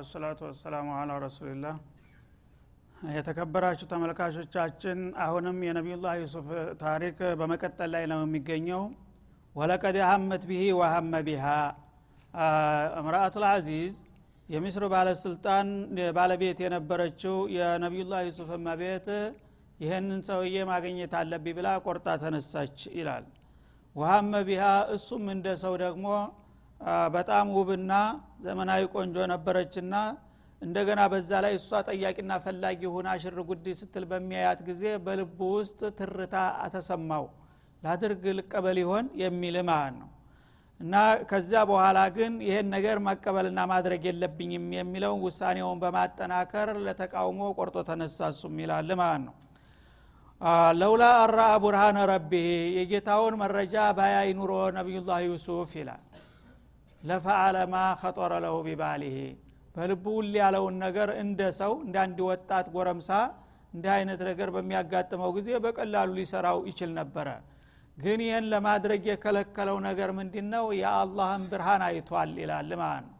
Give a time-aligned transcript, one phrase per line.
[0.00, 1.74] ወሰላቱ ወሰላሙ አላ ረሱልላህ
[3.10, 6.48] የተከበራችሁ ተመልካቾቻችን አሁንም የነቢዩላህ ዩሱፍ
[6.82, 8.82] ታሪክ በመቀጠል ላይ ነው የሚገኘው።
[9.54, 11.46] ወለቀድ ሀመት ብሂ ወሀመ ቢሃ።
[13.00, 13.94] እምራአቱል አዚዝ
[14.48, 15.68] የሚስር ባለስልጣን
[16.16, 19.08] ባለቤት የነበረችው የነቢዩላህ ዩሱፍ እመቤት
[19.80, 23.26] ይህንን ሰውዬ ማግኘት አለብኝ ብላ ቆርጣ ተነሳች ይላል።
[23.96, 24.64] ወሀመ ቢሃ
[24.94, 26.06] እሱም እንደ ሰው ደግሞ
[27.14, 27.92] በጣም ውብና
[28.44, 29.94] ዘመናዊ ቆንጆ ነበረችና
[30.62, 36.34] እንደገና በዛ ላይ እሷ ጠያቂና ፈላጊ ሁና ሽር ጉድ ስትል በሚያያት ጊዜ በልቡ ውስጥ ትርታ
[36.64, 37.24] አተሰማው
[37.82, 40.08] ላድርግ ልቀበል ይሆን የሚል ማለት ነው።
[40.80, 40.94] እና
[41.30, 48.56] ከዚያ በኋላ ግን ይሄን ነገር መቀበልና ማድረግ የለብኝም የሚለውን ውሳኔውን በማጠናከር ለተቃውሞ ቆርጦ ተነሳ እሱም
[48.62, 49.34] ይላል ማለት ነው።
[50.80, 56.02] ለውላ አራ ቡርሃነ ረቢህ የጌታውን መረጃ ባያይ ኑሮ ነቢዩላህ ዩሱፍ ይላል
[57.02, 59.16] ለፈአለ ማ ከጦረ ለሁ ቢባሊሄ
[59.76, 63.10] በልቡ ውል ያለውን ነገር እንደ ሰው እንደ አንድ ወጣት ጎረምሳ
[63.74, 67.28] እንዲህ አይነት ነገር በሚያጋጥመው ጊዜ በቀላሉ ሊሰራው ይችል ነበረ።
[67.98, 73.16] ግን ይህን ለማድረግ የከለከለው ነገር ምንድ ነው የአላህን ብርሃን አይቷል ይላል ማለት ነው።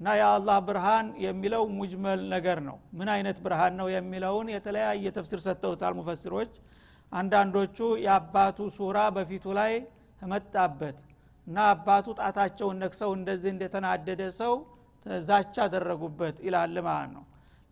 [0.00, 5.94] እና የአላህ ብርሃን የሚለው ሙጅመል ነገር ነው። ምን አይነት ብርሃን ነው የሚለውን የተለያየ ተፍሲር ሰጥተውታል
[5.98, 6.52] ሙፈሲሮች።
[7.12, 9.72] አንዳንዶቹ የአባቱ ሱራ በፊቱ ላይ
[10.20, 10.98] ተመጣበት
[11.46, 14.54] እና አባቱ ጣታቸውን ነክሰው እንደዚህ እንደተናደደ ሰው
[15.26, 17.24] ዛቻ አደረጉበት ይላል ማለት ነው።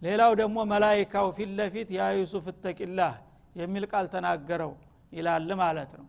[0.02, 3.12] ሌላው ደግሞ መላይካው ፊት ለፊት ያ ዩሱፍ እተቂላህ
[3.56, 4.72] የሚል ቃል ተናገረው
[5.12, 6.06] ይላል ማለት ነው።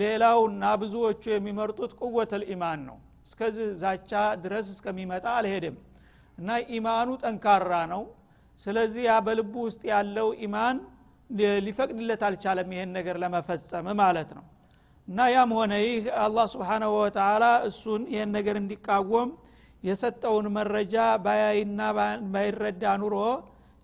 [0.00, 2.96] ሌላውና ብዙዎቹ የሚመርጡት ቁወተል ኢማን ነው።
[3.26, 4.12] እስከዚህ ዛቻ
[4.44, 5.76] ድረስ እስከሚመጣ አልሄድም።
[6.38, 8.02] እና ኢማኑ ጠንካራ ነው።
[8.60, 10.76] ስለዚህ ያ በልቡ ውስጥ ያለው ኢማን
[11.66, 14.44] ሊፈቅድለት አልቻለም ይሄን ነገር ለመፈጸም ማለት ነው
[15.08, 19.30] እና ያም ሆነ ይህ አላህ ስብሓናሁ ወተላ እሱን ይህን ነገር እንዲቃወም
[19.82, 20.94] የሰጠውን መረጃ
[21.24, 21.80] ባያይና
[22.34, 23.16] ባይረዳ ኑሮ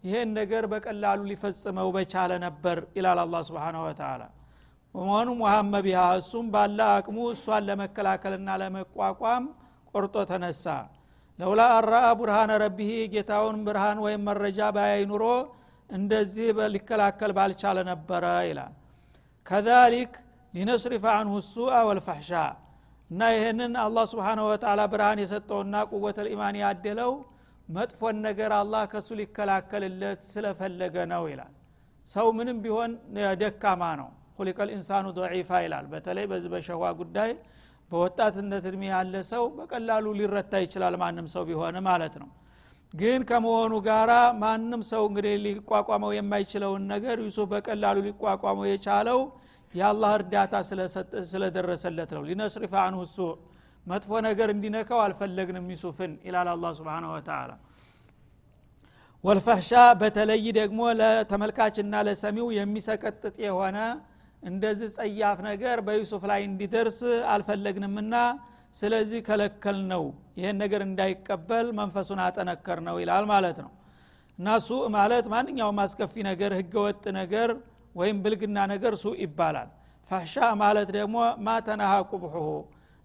[0.04, 4.22] ይህን ነገር በቀላሉ ሊፈጽመው በቻለ ነበር ይላል አላ ስብን ወተላ
[4.94, 9.44] በመሆኑም ውሀመ ቢሃ እሱም ባለ አቅሙ እሷን ለመከላከልና ለመቋቋም
[9.94, 10.64] ቆርጦ ተነሳ።
[11.38, 15.24] ለውላ አራአ ቡርሃነ ረቢህ ጌታውን ብርሃን ወይም መረጃ ባያይ ኑሮ
[15.90, 18.74] እንደዚህ ሊከላከል ባልቻለ ነበረ ይላል።
[19.46, 20.12] ከዛሊክ
[20.54, 22.30] ሊነስሪፈ አንሁ ሱአ ወልፈሕሻ።
[23.10, 27.12] እና ይህንን አላህ ስብሓንሁ ወተላ ብርሃን የሰጠውና ቁወተ ልኢማን ያደለው
[27.68, 31.52] መጥፎን ነገር አላህ ከእሱ ሊከላከልለት ስለፈለገ ነው ይላል።
[32.06, 32.92] ሰው ምንም ቢሆን
[33.42, 37.30] ደካማ ነው። ሁሊቀ ልኢንሳኑ ضዒፋ ይላል። በተለይ በዚህ በሸዋ ጉዳይ
[37.90, 42.28] በወጣትነት እድሜ ያለ ሰው በቀላሉ ሊረታ ይችላል ማንም ሰው ቢሆን ማለት ነው።
[42.94, 49.20] ግን ከመሆኑ ጋራ ማንም ሰው እንግዲህ ሊቋቋመው የማይችለውን ነገር ዩሱፍ በቀላሉ ሊቋቋመው የቻለው
[49.74, 50.54] የአላህ እርዳታ
[51.30, 53.18] ስለደረሰለት ነው። ሊነስሪፈ አንሁ ሱ
[53.86, 57.50] መጥፎ ነገር እንዲነካው አልፈለግንም ዩሱፍን ይላል አላ ስብን ወተላ
[59.24, 59.70] ወልፈህሻ
[60.00, 63.78] በተለይ ደግሞ ለተመልካችና ለሰሚው የሚሰቀጥጥ የሆነ
[64.42, 66.98] እንደዚህ ጸያፍ ነገር በዩሱፍ ላይ እንዲደርስ
[67.32, 68.14] አልፈለግንምና
[68.74, 70.04] ስለዚህ ከለከል ነው
[70.38, 73.70] ይህን ነገር እንዳይቀበል መንፈሱን አጠነከር ነው ይላል ማለት ነው።
[74.38, 77.50] እና ሱእ ማለት ማንኛውም አስከፊ ነገር ህገወጥ ነገር
[77.94, 79.68] ወይም ብልግና ነገር ሱ ይባላል።
[80.10, 82.46] ፈሕሻ ማለት ደግሞ ማተናሃ ቁብሑሁ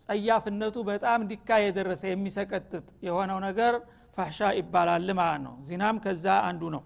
[0.02, 3.74] ጸያፍነቱ በጣም ዲካ የደረሰ የሚሰቀጥጥ የሆነው ነገር
[4.18, 6.84] ፈሕሻ ይባላል ማለት ነው። ዚናም ከዛ አንዱ ነው።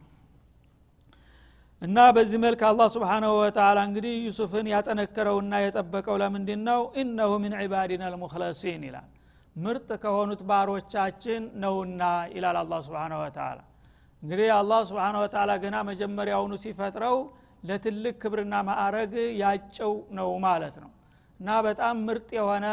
[1.81, 8.03] እና በዚህ መልክ አላህ ስብሓናሁ ወተላ እንግዲህ ዩሱፍን ያጠነከረውና የጠበቀው ለምንድ ነው ኢነሁ ምን ዒባዲና
[8.13, 9.07] ልሙክለሲን ይላል።
[9.55, 12.02] ምርጥ ከሆኑት ባሮቻችን ነውና
[12.35, 13.59] ይላል አላ ስብሓን ወተላ
[14.23, 17.17] እንግዲህ አላህ ስብሓን ወተላ ገና መጀመሪያውኑ ሲፈጥረው
[17.64, 20.91] ለትልቅ ክብርና ማዕረግ ያጨው ነው ማለት ነው።
[21.40, 22.66] እና በጣም ምርጥ የሆነ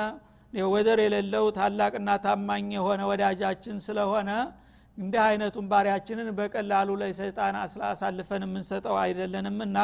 [0.69, 4.31] ወደር የሌለው ታላቅና ታማኝ የሆነ ወዳጃችን ስለሆነ
[4.99, 7.56] እንዲህ አይነቱን ባሪያችንን በቀላሉ ለሰይጣን
[7.88, 9.79] አሳልፈን የምንሰጠው አይደለንምና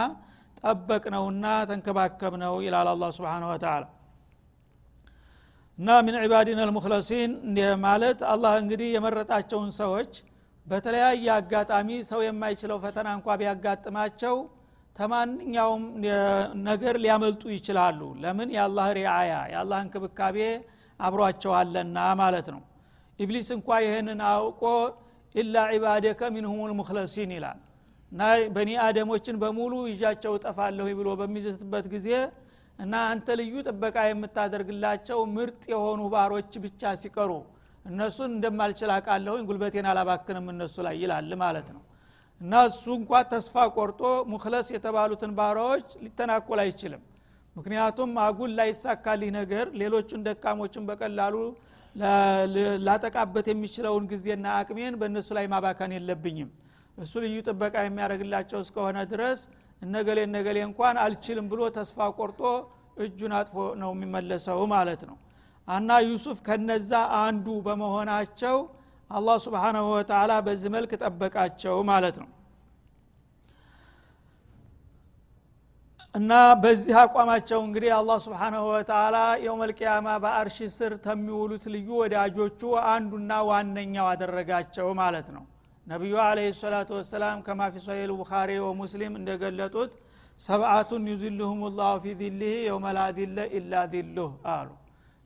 [0.60, 3.82] ጠበቅ ነውና ተንከባከብ ነው ይላል አላ ስብን ወተላ
[5.78, 7.32] እና ምን ዒባዲን አልሙክለሲን
[7.84, 10.12] ማለት አላህ እንግዲህ የመረጣቸውን ሰዎች
[10.66, 14.34] በተለያየ አጋጣሚ ሰው የማይችለው ፈተና እንኳ ቢያጋጥማቸው
[14.96, 15.84] ተማንኛውም
[16.66, 18.48] ነገር ሊያመልጡ ይችላሉ። ለምን?
[18.56, 20.36] የአላህ ሪአያ የአላህ እንክብካቤ
[21.00, 22.62] አብሯቸዋለና ማለት ነው።
[23.18, 24.62] ኢብሊስ እንኳ ይህንን አውቆ
[25.34, 27.58] ኢላ ዒባደከ ሚንሁም ልሙክለሲን ይላል።
[28.12, 28.22] እና
[28.54, 32.08] በኒ አደሞችን በሙሉ ይዣቸው እጠፋለሁ ብሎ በሚዘትበት ጊዜ
[32.78, 37.30] እና አንተ ልዩ ጥበቃ የምታደርግላቸው ምርጥ የሆኑ ባሮች ብቻ ሲቀሩ
[37.84, 41.82] እነሱን እንደማልችል አቃለሁኝ ጉልበቴን አላባክንም እነሱ ላይ ይላል ማለት ነው
[42.42, 44.00] እና እሱ እንኳ ተስፋ ቆርጦ
[44.30, 47.02] ሙክለስ የተባሉትን ባሪያዎች ሊተናኮል አይችልም።
[47.56, 51.34] ምክንያቱም አጉል ላይሳካልህ ነገር ሌሎቹን ደካሞችን በቀላሉ
[52.86, 56.50] ላጠቃበት የሚችለውን ጊዜና አቅሜን በእነሱ ላይ ማባከን የለብኝም።
[56.98, 59.40] እሱ ልዩ ጥበቃ የሚያደርግላቸው እስከሆነ ድረስ
[59.82, 62.40] እነገሌ እነገሌ እንኳን አልችልም ብሎ ተስፋ ቆርጦ
[63.04, 65.16] እጁን አጥፎ ነው የሚመለሰው ማለት ነው።
[65.68, 66.92] እና ዩሱፍ ከነዛ
[67.22, 68.56] አንዱ በመሆናቸው
[69.12, 72.28] አላህ ስብሓናሁ ወተላ በዚህ መልክ ጠበቃቸው ማለት ነው።
[76.14, 76.30] እና
[76.62, 82.60] በዚህ አቋማቸው እንግዲህ አላህ ስብሓናሁ ወተላ የውመልቅያማ በአርሺ ስር ተሚውሉት ልዩ ወዳጆቹ
[82.90, 85.44] አንዱና ዋነኛው አደረጋቸው ማለት ነው።
[85.86, 89.92] ነቢዩ አለ ሰላቱ ወሰላም ከማ ፊ ሰሒል ቡኻሪ ወሙስሊም እንደገለጡት
[90.40, 94.68] ሰብአቱን ዩዝልሁም ላሁ ፊ ዚልህ የውመ ላ ዚለ ኢላ ዚሉህ አሉ።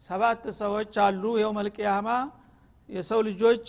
[0.02, 2.08] ሰባት ሰዎች አሉ የውመልቅያማ
[2.88, 3.68] የሰው ልጆች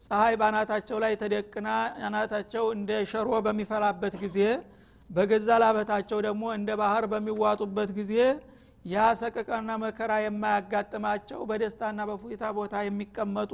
[0.00, 1.68] ፀሐይ ባናታቸው ላይ ተደቅና
[2.06, 4.38] አናታቸው እንደ ሸሮ በሚፈላበት ጊዜ
[5.10, 8.14] በገዛ ላበታቸው ደግሞ እንደ ባህር በሚዋጡበት ጊዜ
[8.84, 13.52] ያ ሰቀቀና መከራ የማያጋጥማቸው በደስታና በፉታ ቦታ የሚቀመጡ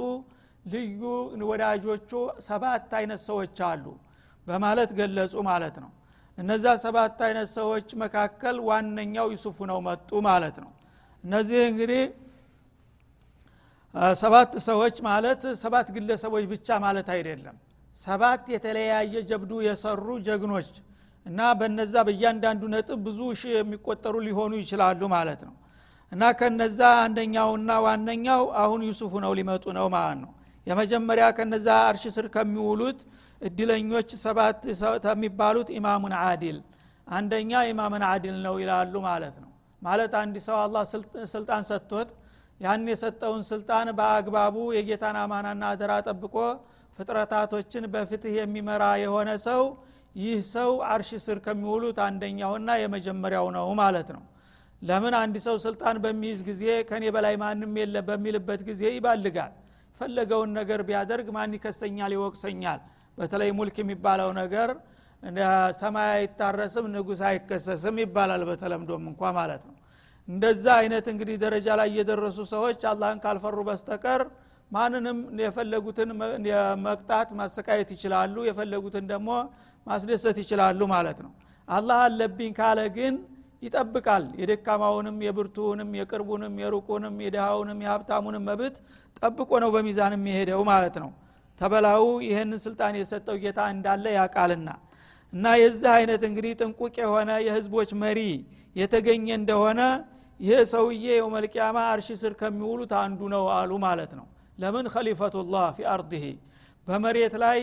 [0.65, 1.01] ልዩ
[1.49, 2.11] ወዳጆቹ
[2.47, 3.85] ሰባት አይነት ሰዎች አሉ
[4.47, 5.91] በማለት ገለጹ ማለት ነው።
[6.37, 10.71] እነዛ ሰባት አይነት ሰዎች መካከል ዋነኛው ዩሱፉ ነው መጡ ማለት ነው።
[11.23, 12.01] እነዚህ እንግዲህ
[14.19, 17.55] ሰባት ሰዎች ማለት ሰባት ግለሰቦች ብቻ ማለት አይደለም።
[17.97, 20.69] ሰባት የተለያየ ጀብዱ የሰሩ ጀግኖች
[21.25, 25.53] እና በነዛ በእያንዳንዱ ነጥብ ብዙ ሺህ የሚቆጠሩ ሊሆኑ ይችላሉ ማለት ነው።
[26.11, 30.31] እና ከነዛ አንደኛውና ዋነኛው አሁን ዩሱፉ ነው ሊመጡ ነው ማለት ነው።
[30.67, 32.99] የመጀመሪያ ከነዛ አርሽ ስር ከሚውሉት
[33.41, 34.61] እድለኞች ሰባት
[35.05, 36.57] ከሚባሉት ኢማሙን አዲል
[37.07, 39.49] አንደኛ ኢማምን አዲል ነው ይላሉ ማለት ነው።
[39.81, 40.83] ማለት አንድ ሰው አላህ
[41.33, 42.09] ስልጣን ሰጥቶት
[42.59, 46.35] ያን የሰጠውን ስልጣን በአግባቡ የጌታን አማናና አደራ ጠብቆ
[46.99, 49.63] ፍጥረታቶችን በፍትህ የሚመራ የሆነ ሰው
[50.15, 54.23] ይህ ሰው አርሽ ስር ከሚውሉት አንደኛውና የመጀመሪያው ነው ማለት ነው።
[54.81, 59.53] ለምን አንድ ሰው ስልጣን በሚይዝ ጊዜ ከኔ በላይ ማንም የለ በሚልበት ጊዜ ይባልጋል?
[59.99, 62.11] ፈለገውን ነገር ቢያደርግ ማን ይከሰኛል?
[62.17, 62.79] ይወቅሰኛል።
[63.17, 64.69] በተለይ ሙልክ የሚባለው ነገር
[65.79, 69.75] ሰማይ አይታረስም ንጉስ አይከሰስም ይባላል በተለምዶም እንኳ ማለት ነው
[70.27, 74.21] እንደዛ አይነት እንግዲህ ደረጃ ላይ የደረሱ ሰዎች አላህን ካልፈሩ በስተቀር
[74.71, 76.09] ማንንም የፈለጉትን
[76.85, 79.29] መቅጣት ማሰቃየት ይችላሉ የፈለጉትን ደግሞ
[79.87, 81.31] ማስደሰት ይችላሉ ማለት ነው።
[81.67, 83.13] አላህ አለብኝ ካለ ግን
[83.63, 88.75] ይጠብቃል። የደካማውንም የብርቱውንም የቅርቡንም የሩቁንም የድሃውንም የሀብታሙንም መብት
[89.19, 91.11] ጠብቆ ነው በሚዛን የሚሄደው ማለት ነው።
[91.59, 94.69] ተበላው ይህንን ስልጣን የሰጠው ጌታ እንዳለ ያቃልና
[95.33, 98.19] እና የዚህ አይነት እንግዲህ ጥንቁቅ የሆነ የህዝቦች መሪ
[98.75, 99.81] የተገኘ እንደሆነ
[100.39, 104.25] ይህ ሰውዬ የውመልቅያማ አርሺ ስር ከሚውሉት አንዱ ነው አሉ ማለት ነው።
[104.57, 104.85] ለምን?
[104.93, 106.23] ከሊፈቱላህ ፊ አርድህ
[106.87, 107.59] በመሬት ላይ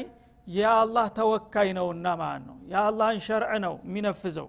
[0.46, 4.48] የአላህ ተወካይ ነውና ማለት ነው። የአላህን ሸርዕ ነው የሚነፍዘው።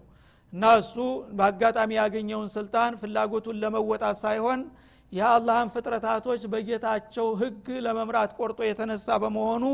[0.53, 0.95] እና እሱ
[1.37, 4.59] በአጋጣሚ ያገኘውን ስልጣን ፍላጎቱን ለመወጣት ሳይሆን
[5.11, 9.65] የአላህን ፍጥረታቶች በጌታቸው ህግ ለመምራት ቆርጦ የተነሳ በመሆኑ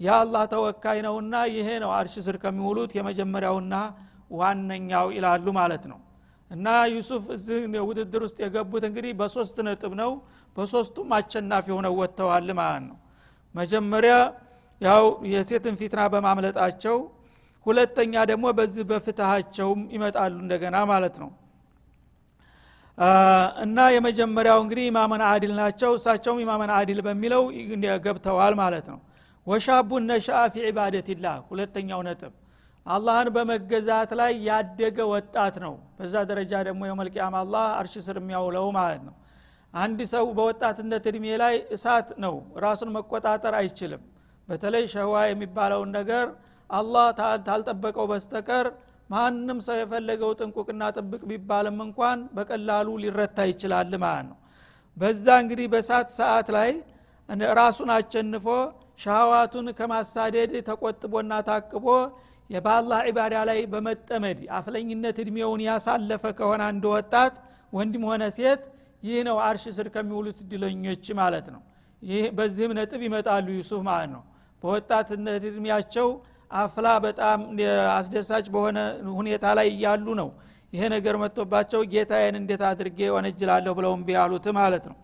[0.00, 3.74] የአላህ ተወካይ ነውና ይሄ ነው አርሽ ስር ከሚውሉት የመጀመሪያውና
[4.36, 5.98] ዋነኛው ይላሉ ማለት ነው
[6.52, 10.10] እና ዩሱፍ እዚህ ውድድር ውስጥ የገቡት እንግዲህ በሶስት ነጥብ ነው።
[10.56, 12.96] በሶስቱም አሸናፊ ሆነው ወጥተዋል ማለት ነው።
[13.54, 14.14] መጀመሪያ
[14.80, 16.96] ያው የሴትን ፊትና በማምለጣቸው
[17.66, 21.30] ሁለተኛ ደግሞ በዚህ በፍትሃቸውም ይመጣሉ እንደገና ማለት ነው።
[23.64, 27.42] እና የመጀመሪያው እንግዲህ ኢማመን አዲል ናቸው። እሳቸውም ኢማመን አዲል በሚለው
[28.04, 28.98] ገብተዋል ማለት ነው።
[29.46, 32.32] ወሻቡ ነሻአ ፊ ዒባደትላህ ሁለተኛው ነጥብ
[32.86, 39.02] አላህን በመገዛት ላይ ያደገ ወጣት ነው። በዛ ደረጃ ደግሞ የመልቅያም አላህ አርሽ ስር የሚያውለው ማለት
[39.08, 39.14] ነው።
[39.74, 42.34] አንድ ሰው በወጣትነት እድሜ ላይ እሳት ነው
[42.64, 44.02] ራሱን መቆጣጠር አይችልም።
[44.48, 46.26] በተለይ ሸህዋ የሚባለውን ነገር
[46.70, 47.06] አላህ
[47.46, 48.66] ታልጠበቀው በስተቀር
[49.10, 54.36] ማንም ሰው የፈለገው ጥንቁቅና ጥብቅ ቢባልም እንኳን በቀላሉ ሊረታ ይችላል ማለት ነው።
[54.96, 56.70] በዛ እንግዲህ በሳት ሰዓት ላይ
[57.58, 58.46] ራሱን አቸንፎ
[59.02, 61.86] ሻዋቱን ከማሳደድ ተቆጥቦና ታቅቦ
[62.60, 67.34] በአላህ ዒባዳ ላይ በመጠመድ አፍለኝነት እድሜውን ያሳለፈ ከሆነ አንድ ወጣት
[67.72, 68.62] ወንድም ሆነ ሴት
[69.02, 71.62] ይህ ነው አርሽ ስር ከሚውሉት እድለኞች ማለት ነው።
[72.02, 74.22] ይህ በዚህም ነጥብ ይመጣሉ ዩሱፍ ማለት ነው።
[74.62, 76.08] በወጣትነት እድሜያቸው
[76.56, 77.38] አፍላ በጣም
[77.94, 78.78] አስደሳች በሆነ
[79.18, 80.28] ሁኔታ ላይ እያሉ ነው።
[80.72, 84.98] ይሄ ነገር መጥቶባቸው ጌታዬን እንዴት አድርጌ ወነጅላለሁ ብለው እምቢ ያሉት ማለት ነው።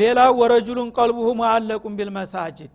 [0.00, 2.74] ሌላው ወረጁሉን ቀልቡሁ ሙአለቁን ቢልመሳጅድ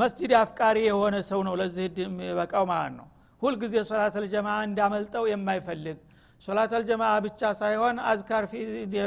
[0.00, 3.06] መስጅድ አፍቃሪ የሆነ ሰው ነው ለዚህ የሚበቃው ማለት ነው።
[3.42, 5.98] ሁልጊዜ ሶላት አልጀማ እንዳመልጠው የማይፈልግ
[6.42, 8.44] ሶላት አልጀማ ብቻ ሳይሆን አዝካር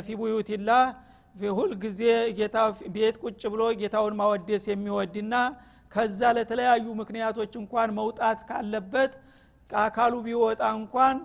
[0.06, 0.84] ፊ ቡዩቲላህ
[1.54, 2.01] ሁልጊዜ
[2.38, 2.58] ጌታ
[2.96, 5.34] ቤት ቁጭ ብሎ ጌታውን ማወደስ የሚወድና
[5.92, 9.12] ከዛ ለተለያዩ ምክንያቶች እንኳን መውጣት ካለበት
[9.70, 11.18] አካሉ ቢወጣ እንኳን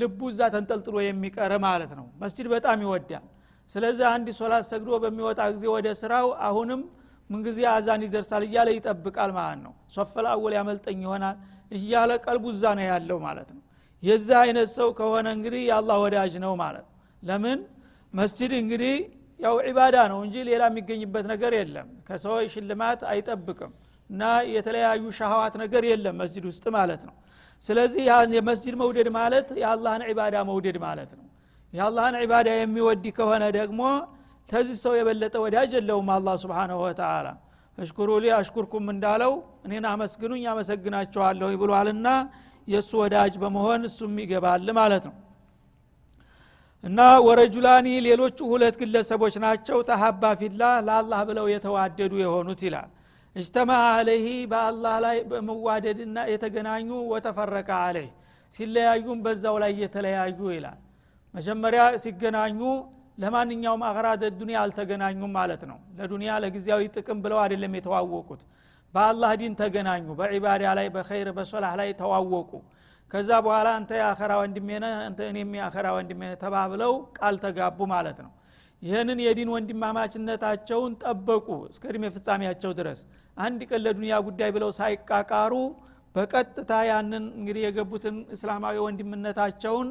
[0.00, 3.24] ልቡ እዛ ተንጠልጥሎ የሚቀር ማለት ነው። መስጅድ በጣም ይወዳል።
[3.70, 6.80] ስለዚህ አንድ ሶላት ሰግዶ በሚወጣ ጊዜ ወደ ስራው አሁንም
[7.30, 11.36] ምንጊዜ አዛን ይደርሳል እያለ ይጠብቃል ማለት ነው። ሶፈል አወል ያመልጠኝ ይሆናል
[11.72, 13.62] እያለ ቀልቡ እዛ ነው ያለው ማለት ነው።
[14.02, 16.86] የዚህ አይነት ሰው ከሆነ እንግዲህ የአላህ ወዳጅ ነው ማለት
[17.22, 17.58] ለምን?
[18.14, 18.94] መስጅድ እንግዲህ
[19.40, 23.72] ያው ዒባዳ ነው እንጂ ሌላ የሚገኝበት ነገር የለም። ከሰዎች ሽልማት አይጠብቅም
[24.10, 24.22] እና
[24.54, 27.14] የተለያዩ ሻህዋት ነገር የለም መስጅድ ውስጥ ማለት ነው።
[27.62, 28.02] ስለዚህ
[28.36, 31.26] የመስጅድ መውደድ ማለት የአላህን ዒባዳ መውደድ ማለት ነው።
[31.72, 33.82] የአላህን ዒባዳ የሚወድ ከሆነ ደግሞ
[34.48, 37.26] ከዚህ ሰው የበለጠ ወዳጅ የለውም አላህ ስብሓንሁ ወተላ
[37.78, 39.32] እሽኩሩ ሊ አሽኩርኩም እንዳለው
[39.66, 42.08] እኔን አመስግኑኝ አመሰግናቸዋለሁ ብሏልና
[42.68, 45.14] የእሱ ወዳጅ በመሆን እሱም ይገባል ማለት ነው።
[46.84, 52.90] እና ወረጁላኒ ሌሎቹ ሁለት ግለሰቦች ናቸው ተሀባ ፊላ ለአላህ ብለው የተዋደዱ የሆኑት ይላል።
[53.36, 58.10] እጅተማ አለይህ በአላህ ላይ በመዋደድና የተገናኙ ወተፈረቀ አለይህ
[58.54, 60.80] ሲለያዩም በዛው ላይ የተለያዩ ይላል።
[61.34, 62.60] መጀመሪያ ሲገናኙ
[63.18, 68.42] ለማንኛውም አቅራደ ዱኒያ አልተገናኙም ማለት ነው። ለዱኒያ ለጊዜያዊ ጥቅም ብለው አይደለም የተዋወቁት።
[68.94, 72.50] በአላህ ዲን ተገናኙ በዒባዳ ላይ በኸይር በሶላህ ላይ ተዋወቁ።
[73.10, 78.32] ከዛ በኋላ አንተ የአኸራ ወንድሜ ነህ አንተ እኔም የአኸራ ወንድሜ ተባብለው ቃል ተጋቡ ማለት ነው።
[78.82, 83.00] ይህንን የዲን ወንድማማችነታቸውን ጠበቁ እስከ እድሜ ፍጻሜያቸው ድረስ።
[83.36, 85.52] አንድ ቀን ለዱንያ ጉዳይ ብለው ሳይቃቃሩ
[86.14, 89.88] በቀጥታ ያንን እንግዲህ የገቡትን እስላማዊ ወንድምነታቸውን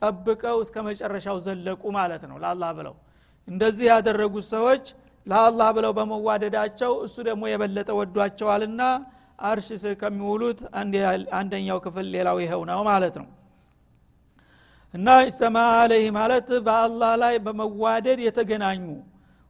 [0.00, 2.94] ጠብቀው እስከ መጨረሻው ዘለቁ ማለት ነው። ለአላህ ብለው
[3.48, 4.84] እንደዚህ ያደረጉት ሰዎች
[5.26, 8.82] ለአላህ ብለው በመዋደዳቸው እሱ ደግሞ የበለጠ ወዷቸዋልና
[9.42, 10.58] አርሽ ስር ከሚውሉት
[11.38, 13.28] አንደኛው ክፍል ሌላው ይኸው ነው ማለት ነው።
[14.94, 18.82] እና እጅተማ አለይህ ማለት በአላህ ላይ በመዋደድ የተገናኙ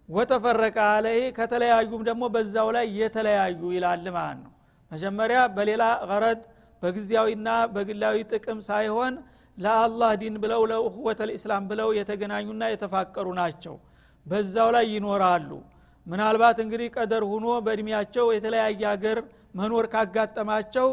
[0.09, 4.53] ወተፈረቀ አለይህ ከተለያዩም ደግሞ በዛው ላይ የተለያዩ ይላል ማለት ነው።
[4.91, 6.41] መጀመሪያ በሌላ ቀረጥ
[6.83, 9.15] በጊዜያዊና በግላዊ ጥቅም ሳይሆን
[9.59, 13.75] ለአላህ ዲን ብለው ለእህወተ ልእስላም ብለው የተገናኙና የተፋቀሩ ናቸው።
[14.27, 15.51] በዛው ላይ ይኖራሉ።
[16.07, 19.19] ምናልባት እንግዲህ ቀደር ሁኖ በእድሜያቸው የተለያየ ሀገር
[19.59, 20.89] መኖር ካጋጠማቸው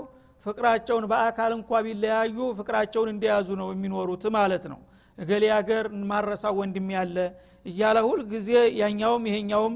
[0.45, 4.79] ፍቅራቸውን በአካል እንኳ ቢለያዩ ፍቅራቸውን እንደያዙ ነው የሚኖሩት ማለት ነው።
[5.17, 7.17] እገሌ ሀገር ማረሳው ወንድም ያለ
[7.65, 8.49] እያለ ሁል ጊዜ
[8.81, 9.73] ያኛውም ይሄኛውም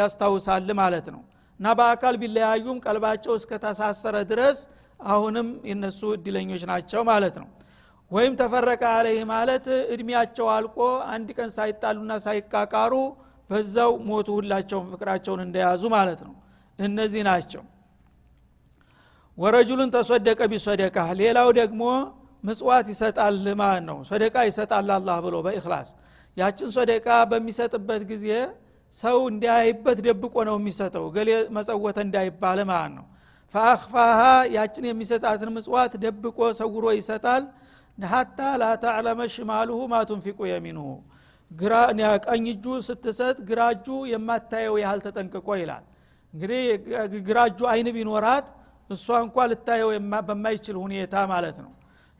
[0.00, 1.22] ያስታውሳል ማለት ነው።
[1.60, 4.58] እና በአካል ቢለያዩም ቀልባቸው እስከተሳሰረ ድረስ
[5.00, 7.48] አሁንም የነሱ እድለኞች ናቸው ማለት ነው
[8.10, 10.76] ወይም ተፈረቀ አለይህ ማለት እድሜያቸው አልቆ
[11.14, 12.92] አንድ ቀን ሳይጣሉና ሳይቃቃሩ
[13.50, 16.34] በዛው ሞቱ ሁላቸውን ፍቅራቸውን እንደያዙ ማለት ነው።
[16.78, 17.62] እነዚህ ናቸው።
[19.38, 21.82] ወረጁሉን ተሶደቀ ቢሶደቃ ሌላው ደግሞ
[22.44, 25.88] ምጽዋት ይሰጣል ማለት ነው። ሶደቃ ይሰጣል አላህ ብሎ በእክላስ
[26.36, 28.26] ያችን ሶደቃ በሚሰጥበት ጊዜ
[28.94, 33.06] ሰው እንዲያይበት ደብቆ ነው የሚሰጠው ገሌ መጸወተ እንዳይባል ማለት ነው።
[33.54, 34.20] ፈአክፋሃ
[34.54, 37.42] ያችን የሚሰጣትን ምጽዋት ደብቆ ሰውሮ ይሰጣል
[37.98, 40.86] ሀታ ላተዕለመ ሽማሉሁ ማቱንፊቁ የሚንሁ
[42.26, 45.84] ቀኝ እጁ ስትሰጥ ግራ እጁ የማታየው ያህል ተጠንቅቆ ይላል።
[46.32, 46.62] እንግዲህ
[47.28, 48.46] ግራ እጁ አይን ቢኖራት
[48.90, 49.90] እሷ እንኳ ልታየው
[50.28, 51.72] በማይችል ሁኔታ ማለት ነው።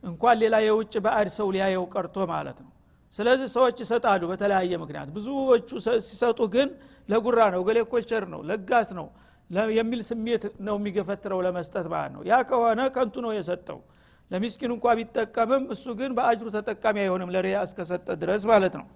[0.03, 2.71] እንኳን ሌላ የውጭ ባዕድ ሰው ሊያየው ቀርቶ ማለት ነው።
[3.15, 5.69] ስለዚህ ሰዎች ይሰጣሉ በተለያየ ምክንያት። ብዙዎቹ
[6.07, 6.69] ሲሰጡ ግን
[7.09, 9.07] ለጉራ ነው ገሌ ኮቸር ነው ለጋስ ነው
[9.79, 13.79] የሚል ስሜት ነው የሚገፈትረው ለመስጠት ማለት ነው። ያ ከሆነ ከንቱ ነው የሰጠው
[14.31, 18.87] ለሚስኪን እንኳ ቢጠቀምም እሱ ግን በአጅሩ ተጠቃሚ አይሆንም ለሪያ እስከሰጠ ድረስ ማለት ነው።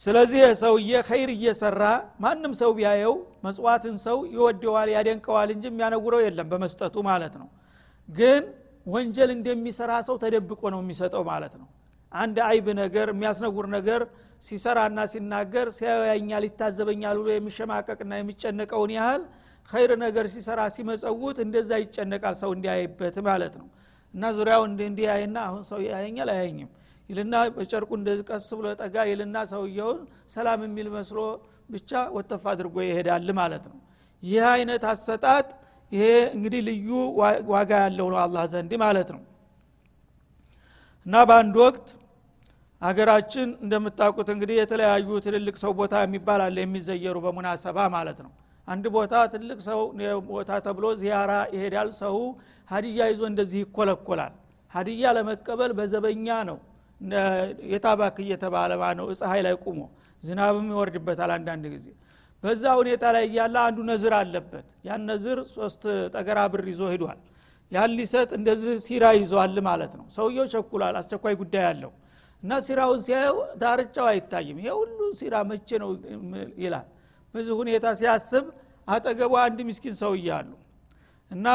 [0.00, 1.82] ስለዚህ ሰውዬ ኸይር እየሰራ
[2.24, 3.14] ማንም ሰው ቢያየው
[3.46, 7.48] መጽዋትን ሰው ይወደዋል ያደንቀዋል እንጂ የሚያነውረው የለም በመስጠቱ ማለት ነው።
[8.08, 8.42] ግን
[8.86, 11.68] ወንጀል እንደሚሰራ ሰው ተደብቆ ነው የሚሰጠው ማለት ነው።
[12.12, 14.02] አንድ አይብ ነገር የሚያስነውር ነገር
[14.42, 19.22] ሲሰራና ሲናገር ሲያያኛል ይታዘበኛል ብሎ የሚሸማቀቅና የሚጨነቀውን ያህል
[19.68, 23.66] ኸይር ነገር ሲሰራ ሲመጸውት እንደዛ ይጨነቃል ሰው እንዲያይበት ማለት ነው።
[24.14, 26.70] እና ዙሪያው እንዲህ ያይና አሁን ሰው ያየኛል አያኝም
[27.10, 31.18] ይልና በጨርቁ እንደዚህ ቀስ ብሎ ጠጋ ይልና ሰውየውን ሰላም የሚል መስሎ
[31.70, 33.78] ብቻ ወተፍ አድርጎ ይሄዳል ማለት ነው።
[34.22, 35.48] ይህ አይነት አሰጣጥ
[35.92, 36.04] ይሄ
[36.36, 36.88] እንግዲህ ልዩ
[37.52, 39.22] ዋጋ ያለው ነው አላህ ዘንድ ማለት ነው።
[41.06, 41.86] እና በአንድ ወቅት
[42.82, 48.32] አገራችን እንደምታውቁት እንግዲህ የተለያዩ ትልልቅ ሰው ቦታ የሚባል አለ የሚዘየሩ በሙናሰባ ማለት ነው
[48.68, 49.80] አንድ ቦታ ትልቅ ሰው
[50.30, 52.16] ቦታ ተብሎ ዚያራ ይሄዳል። ሰው
[52.70, 54.34] ሀዲያ ይዞ እንደዚህ ይኮለኮላል።
[54.74, 56.58] ሀዲያ ለመቀበል በዘበኛ ነው።
[57.72, 59.80] የታባክ እየተባለ ነው። ፀሐይ ላይ ቁሞ
[60.22, 61.86] ዝናብም ይወርድበታል አንዳንድ ጊዜ።
[62.42, 65.82] በዛ ሁኔታ ላይ እያለ አንዱ ነዝር አለበት። ያን ነዝር ሶስት
[66.14, 67.18] ጠገራ ብር ይዞ ሂዷል
[67.72, 71.92] ያን ሊሰጥ እንደዚህ ሲራ ይዘዋል ማለት ነው። ሰውየው ቸኩሏል። አስቸኳይ ጉዳይ አለው።
[72.42, 75.90] እና ሲራውን ሲያየው ዳርቻው አይታይም። ይሄ ሁሉ ሲራ መቼ ነው?
[76.62, 76.86] ይላል
[77.34, 78.44] በዚህ ሁኔታ ሲያስብ
[78.88, 80.50] አጠገቡ አንድ ምስኪን ሰውዬ አሉ።
[81.30, 81.46] እና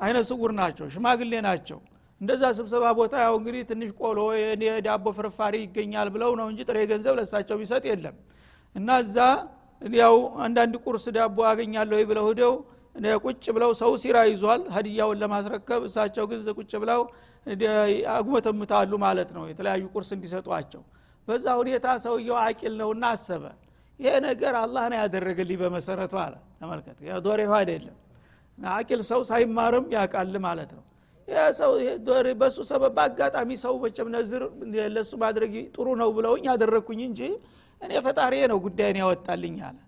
[0.00, 1.78] አይነ ስውር ናቸው ሽማግሌ ናቸው።
[2.20, 4.18] እንደዛ ስብሰባ ቦታ ያው እንግዲህ ትንሽ ቆሎ
[4.66, 8.16] የዳቦ ፍርፋሪ ይገኛል ብለው ነው እንጂ ጥሬ ገንዘብ ለሳቸው ቢሰጥ የለም።
[8.74, 9.16] እና እዛ
[9.82, 12.54] ያው አንዳንድ ቁርስ ዳቦ አገኛለሁ ብለው ሂደው
[13.24, 17.00] ቁጭ ብለው ሰው ሲራ ይዟል። ሀዲያውን ለማስረከብ እሳቸው ግን ቁጭ ብለው
[18.14, 20.82] አጉመተምታሉ ማለት ነው የተለያዩ ቁርስ እንዲሰጧቸው።
[21.28, 23.44] በዛ ሁኔታ ሰውየው አቂል ነውና አሰበ
[24.02, 27.96] ይሄ ነገር አላህ ነው ያደረገልኝ በመሰረቱ አለ። ተመልከት ዶሬው አይደለም።
[28.58, 30.84] አቂል ሰው ሳይማርም ያቃል ማለት ነው።
[31.58, 31.72] ሰው
[32.40, 34.42] በሱ ሰበብ በአጋጣሚ ሰው መቸም ነዝር
[34.94, 37.20] ለሱ ማድረግ ጥሩ ነው ብለውኝ ያደረግኩኝ እንጂ
[37.80, 39.78] እኔ ፈጣሪ ነው ጉዳይን ያወጣልኝ አለ።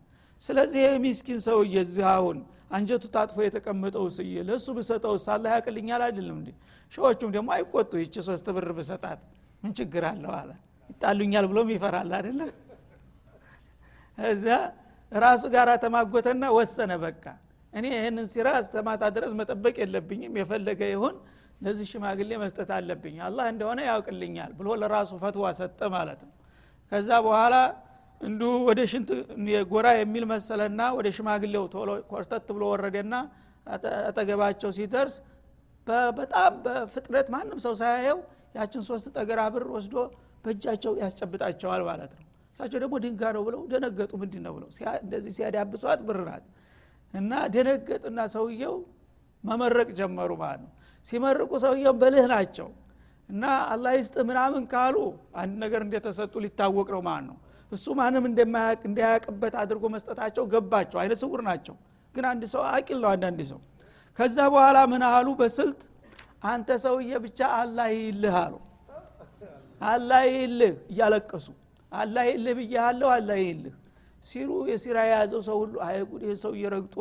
[0.42, 2.38] ስለዚህ ይህ ሚስኪን ሰው እዚህ አሁን
[2.75, 6.50] አንጀቱ ታጥፎ የተቀመጠው ስዬ ለእሱ ብሰጠው ሳላ ያቅልኛል አይደለም እንዲ
[6.92, 9.21] ሸዎቹም ደግሞ አይቆጡ ይቺ ሶስት ብር ብሰጣት
[9.62, 10.50] ምን ችግር አለው አለ።
[10.90, 12.40] ይጣሉኛል ብሎም ይፈራል አይደለ
[14.18, 14.56] እዚያ
[15.12, 17.25] ራሱ ጋር ተማጎተና ወሰነ በቃ።
[17.73, 21.14] እኔ ይህንን ሲራ እስተማታ ድረስ መጠበቅ የለብኝም የፈለገ ይሁን
[21.61, 26.33] ለዚህ ሽማግሌ መስጠት አለብኝ። አላህ እንደሆነ ያውቅልኛል ብሎ ለራሱ ፈትዋ ሰጠ ማለት ነው።
[26.92, 27.54] ከዛ በኋላ
[28.21, 29.09] እንዱ ወደ ሽንት
[29.71, 33.14] ጎራ የሚል መሰለና ወደ ሽማግሌው ቶሎ ኮርተት ብሎ ወረደና
[34.09, 35.14] አጠገባቸው ሲደርስ
[36.18, 38.18] በጣም በፍጥነት ማንም ሰው ሳያየው
[38.54, 39.97] ያችን ሶስት ጠገራ ብር ወስዶ
[40.44, 42.23] በእጃቸው ያስጨብጣቸዋል ማለት ነው
[42.54, 44.68] እሳቸው ደግሞ ድንጋ ነው ብለው ደነገጡ። ምንድ ነው ብለው
[45.04, 46.44] እንደዚህ ሲያዳብሰዋት ብር ናት።
[47.14, 48.76] እና ደነገጡና ሰውየው
[49.44, 50.70] መመረቅ ጀመሩ ማለት ነው።
[51.06, 52.68] ሲመርቁ ሰውየው በልህ ናቸው።
[53.28, 54.96] እና አላህ ይስጥ ምናምን ካሉ
[55.40, 57.37] አንድ ነገር እንደተሰጡ ሊታወቅ ነው ማለት ነው።
[57.72, 58.24] እሱ ማንም
[58.87, 61.76] እንዳያቅበት አድርጎ መስጠታቸው ገባቸው። አይነ ስውር ናቸው።
[62.14, 63.61] ግን አንድ ሰው አቂል ነው አንዳንድ ሰው።
[64.18, 65.29] ከዛ በኋላ ምን አሉ?
[65.40, 65.81] በስልት
[66.44, 68.55] አንተ ሰውዬ ብቻ አላህ ይልህ አሉ።
[69.81, 71.46] አላህ ይልህ እያለቀሱ
[71.94, 73.74] አላህ ይልህ ብያለሁ አላህ ይልህ
[74.24, 76.96] ሲሉ የሲራ የያዘው ሰው ሁሉ አይጉድ ይህ ሰው እየረግጦ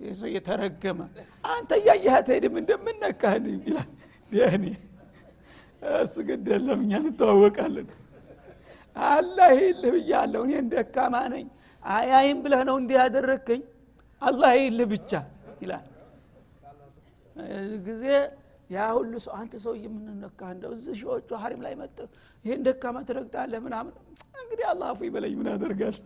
[0.00, 1.00] ይህ ሰው እየተረገመ
[1.48, 3.90] አንተ እያየህ አትሄድም እንደምነካህን ይላል።
[4.32, 4.64] ያኔ
[5.96, 7.88] እሱ ግድ የለም እኛ እንተዋወቃለን።
[8.96, 11.46] አላህ ይልህ ብያለሁ እኔ ደካማ ነኝ።
[11.82, 13.62] አያይም ብለህ ነው እንዲህ ያደረግከኝ
[14.22, 15.12] አላህ ይልህ ብቻ
[15.62, 15.84] ይላል።
[17.86, 18.04] ጊዜ
[18.70, 21.98] ያ ሁሉ ሰው አንተ ሰው የምንነካ እንደው እዚህ ሺዎቹ ሀሪም ላይ መጥ
[22.46, 23.94] ይህን ደካማ ትረግጣለህ ምናምን።
[24.42, 25.96] እንግዲህ አላህ አፉ ይበለኝ ምን ያደርጋል?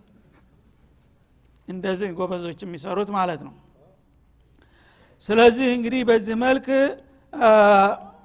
[1.68, 3.54] እንደዚህ ጎበዞች የሚሰሩት ማለት ነው።
[5.22, 6.66] ስለዚህ እንግዲህ በዚህ መልክ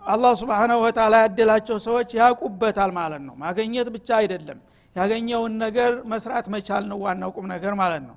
[0.05, 4.59] አላህ ስብሓናሁ ወተላ ያደላቸው ሰዎች ያውቁበታል ማለት ነው። ማገኘት ብቻ አይደለም
[4.95, 8.15] ያገኘውን ነገር መስራት መቻል ነው ዋናው ቁም ነገር ማለት ነው።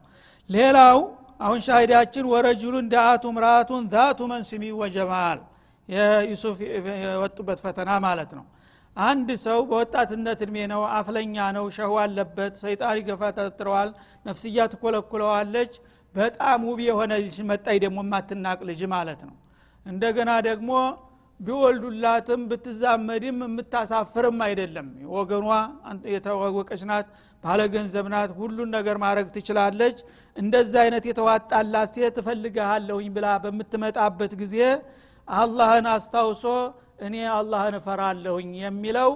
[0.50, 0.98] ሌላው
[1.40, 5.40] አሁን ሻሂዳችን ወረጅሉን ዳአቱ ምራቱን ዛቱ መንስሚ ወጀማል
[5.88, 6.56] የዩሱፍ
[7.04, 8.44] የወጡበት ፈተና ማለት ነው
[8.98, 13.90] አንድ ሰው በወጣትነት እድሜ ነው አፍለኛ ነው ሸህዋ አለበት ሰይጣን ይገፋተትረዋል
[14.26, 15.74] ነፍስያ ትኮለኩለዋለች
[16.14, 19.37] በጣም ውብ የሆነ ልጅ መጣይ ደግሞ የማትናቅ ልጅ ማለት ነው።
[19.87, 20.70] እንደገና ደግሞ
[21.40, 25.48] ቢወልዱላትም ብትዛመድም የምታሳፍርም አይደለም። ወገኗ
[26.14, 27.08] የተዋወቀች ናት
[27.44, 29.98] ባለገንዘብ ናት ሁሉን ነገር ማድረግ ትችላለች።
[30.37, 34.56] እንደዛ አይነት የተዋጣላት ሴት እፈልግሃለሁኝ ብላ በምትመጣበት ጊዜ
[35.28, 36.44] አላህን አስታውሶ
[36.98, 39.11] እኔ አላህን እፈራለሁኝ የሚለው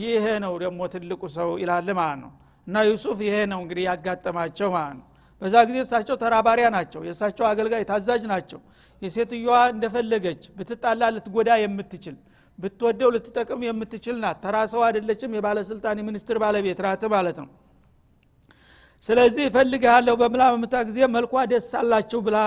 [0.00, 2.30] ይሄ ነው ደግሞ ትልቁ ሰው ይላል ማለት ነው።
[2.66, 5.06] እና ዩሱፍ ይሄ ነው እንግዲህ ያጋጠማቸው ማለት ነው።
[5.42, 8.60] በዛ ጊዜ እሳቸው ተራባሪያ ናቸው። የእሳቸው አገልጋይ ታዛዥ ናቸው።
[9.02, 12.16] የሴትዮዋ እንደፈለገች ብትጣላ ልትጎዳ የምትችል
[12.58, 17.48] ብትወደው ልትጠቅም የምትችል ናት። ተራ ሰው አይደለችም። የባለስልጣን የሚኒስትር ባለቤት ናት ማለት ነው።
[19.02, 22.38] ስለዚህ እፈልግሃለሁ በምላ በምታ ጊዜ መልኳ ደስ አላቸው ብላ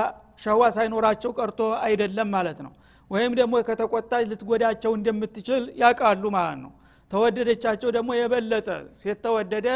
[0.44, 2.72] ሸዋ ሳይኖራቸው ቀርቶ አይደለም ማለት ነው
[3.12, 6.72] ወይም ደግሞ ከተቆጣች ልትጎዳቸው እንደምትችል ያውቃሉ ማለት ነው።
[7.12, 8.70] ተወደደቻቸው ደግሞ የበለጠ
[9.02, 9.68] ሴት ተወደደ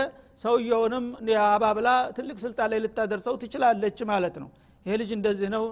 [0.43, 1.05] ሰውየውንም
[1.45, 1.87] አባብላ
[2.17, 4.49] ትልቅ ስልጣን ላይ ልታደርሰው ትችላለች ማለት ነው።
[4.85, 5.63] ይሄ ልጅ እንደዚህ ነው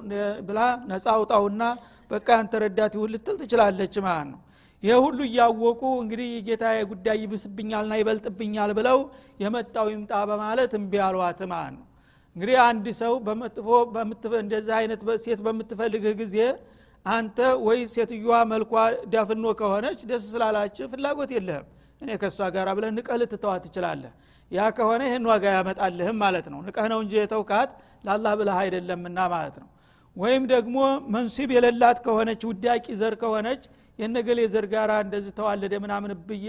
[0.47, 1.63] ብላ ነፃ አውጣውና
[2.11, 4.39] በቃ ያንተ ረዳት ይሁን ልትል ትችላለች ማለት ነው።
[4.83, 8.99] ይሄ ሁሉ እያወቁ እንግዲህ የጌታ ጉዳይ ይብስብኛልና ይበልጥብኛል ብለው
[9.43, 11.85] የመጣው ይምጣ በማለት እምቢ አሏት ማለት ነው።
[12.35, 13.67] እንግዲህ አንድ ሰው በመጥፎ
[14.41, 16.35] እንደዚህ አይነት ሴት በምትፈልግህ ጊዜ
[17.07, 18.73] አንተ ወይ ሴትዮዋ መልኳ
[19.11, 21.65] ዳፍኖ ከሆነች ደስ ስላላች ፍላጎት የለህም።
[22.01, 24.11] እኔ ከእሷ ጋር ብለህ ንቀህ ልትተዋት ትችላለህ።
[24.51, 27.69] ያ ከሆነ ይህን ዋጋ ያመጣልህም ማለት ነው። ንቀህ ነው እንጂ የተውካት
[28.05, 29.69] ለአላህ ብለህ አይደለምና ማለት ነው።
[30.15, 30.77] ወይም ደግሞ
[31.13, 33.63] መንሱብ የሌላት ከሆነች ውዳቂ ዘር ከሆነች
[33.99, 36.47] የነገሌ ዘር ጋር እንደዚህ ተዋለደ ምናምን ብዬ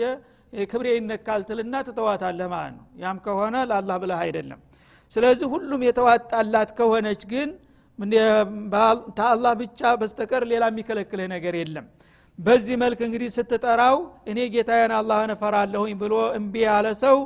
[0.53, 4.61] ክብሬ ይነካል ትልና ትተዋታለህ ማለት ነው። ያም ከሆነ ለአላህ ብለህ አይደለም።
[5.13, 7.49] ስለዚህ ሁሉም የተዋጣላት ከሆነች ግን
[9.19, 11.87] ተአላህ ብቻ በስተቀር ሌላ የሚከለክልህ ነገር የለም።
[12.39, 13.97] በዚህ መልክ እንግዲህ ስትጠራው
[14.31, 17.17] እኔ ጌታዬን አላህን እፈራለሁኝ ብሎ እምቢ ያለ ሰው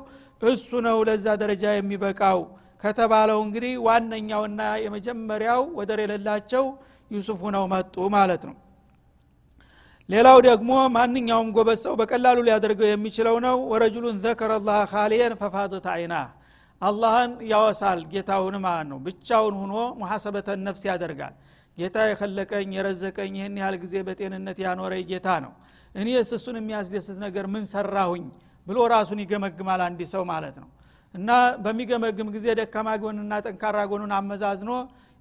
[0.50, 2.38] እሱ ነው ለዛ ደረጃ የሚበቃው
[2.82, 6.64] ከተባለው እንግዲህ ዋነኛውና የመጀመሪያው ወደር የሌላቸው
[7.10, 8.56] ዩሱፍ ነው መጡ ማለት ነው።
[10.08, 16.14] ሌላው ደግሞ ማንኛውም ጎበዝ ሰው በቀላሉ ሊያደርገው የሚችለው ነው። ወረጅሉን ዘከረ ላህ ካሊየን ፈፋደት አይና
[16.82, 18.98] አላህን ያወሳል። ጌታውን ማለት ነው?
[19.06, 21.34] ብቻውን ሁኖ ሙሐሰበተን ነፍስ ያደርጋል።
[21.78, 25.52] ጌታ የከለቀኝ የረዘቀኝ ይህን ያህል ጊዜ በጤንነት ያኖረኝ ጌታ ነው።
[25.94, 28.24] እኔ እሱን የሚያስደስት ነገር ምን ሰራሁኝ
[28.66, 30.68] ብሎ ራሱን ይገመግማል አንድ ሰው ማለት ነው።
[31.14, 31.30] እና
[31.64, 34.70] በሚገመግም ጊዜ ደካማ ጎንና ጠንካራ ጎኑን አመዛዝኖ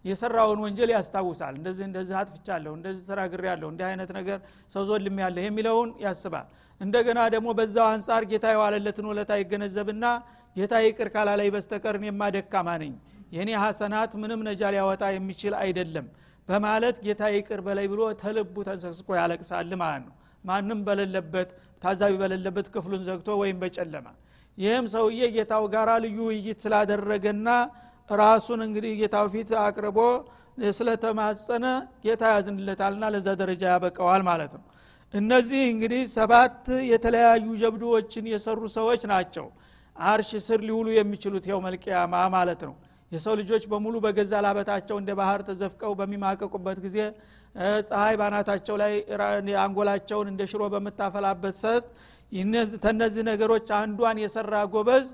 [0.06, 4.38] የሰራውን ወንጀል ያስታውሳል። እንደዚህ እንደዚህ አጥፍቻለሁ እንደዚህ ተናግሬ ያለሁ እንዲህ አይነት ነገር
[4.74, 6.48] ሰው ዞልም ያለህ የሚለውን ያስባል።
[6.82, 10.06] እንደገና ደግሞ በዛው አንጻር ጌታ የዋለለትን ውለታ ይገነዘብና
[10.56, 12.94] ጌታ ይቅር ካላለይ በስተቀር እኔማ ደካማ ነኝ።
[13.36, 16.08] የእኔ ሀሰናት ምንም ነጃ ሊያወጣ የሚችል አይደለም
[16.48, 21.50] በማለት ጌታ ይቅር በላይ ብሎ ተልቡ ተንሰስቆ ያለቅሳል ማለት ነው። ማንም በሌለበት
[21.84, 24.08] ታዛቢ በሌለበት ክፍሉን ዘግቶ ወይም በጨለማ።
[24.58, 27.50] ይህም ሰውዬ ጌታው ጋራ ልዩ ውይይት ስላደረገና
[28.10, 30.00] ራሱን እንግዲህ ጌታው ፊት አቅርቦ
[30.76, 31.66] ስለተማጸነ
[32.06, 34.64] ጌታ ያዝንለታልና ለዛ ደረጃ ያበቀዋል ማለት ነው።
[35.14, 36.60] እነዚህ እንግዲህ ሰባት
[36.92, 39.46] የተለያዩ ጀብዱዎችን የሰሩ ሰዎች ናቸው
[39.96, 42.74] አርሽ ስር ሊውሉ የሚችሉት የው መልቅያማ ማለት ነው።
[43.12, 46.98] የሰው ልጆች በሙሉ በገዛ ላበታቸው እንደ ባህር ተዘፍቀው በሚማቀቁበት ጊዜ
[47.88, 48.94] ፀሐይ ባናታቸው ላይ
[49.64, 51.86] አንጎላቸውን እንደ ሽሮ በምታፈላበት ሰት
[52.86, 55.08] ተነዚህ ነገሮች አንዷን የሰራ ጎበዝ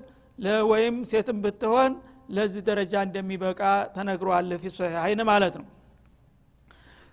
[0.70, 1.92] ወይም ሴትም ብትሆን
[2.36, 3.60] ለዚህ ደረጃ እንደሚበቃ
[3.94, 5.66] ተነግሯል ፊ ሶሒሐይን ማለት ነው።